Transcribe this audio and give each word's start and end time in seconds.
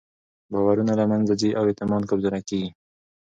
باورونه 0.51 0.93
له 0.99 1.05
منځه 1.11 1.33
ځي 1.41 1.49
او 1.57 1.63
اعتماد 1.69 2.03
کمزوری 2.09 2.41
کېږي. 2.49 2.69